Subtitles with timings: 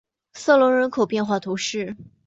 [0.33, 1.95] 瑟隆人口变化图示